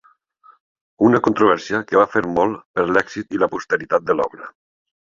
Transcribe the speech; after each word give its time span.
Una 1.07 1.19
controvèrsia 1.27 1.83
que 1.91 2.01
va 2.01 2.07
fer 2.15 2.25
molt 2.39 2.65
per 2.79 2.89
l'èxit 2.95 3.39
i 3.39 3.45
la 3.45 3.55
posteritat 3.55 4.09
de 4.11 4.21
l'obra. 4.21 4.53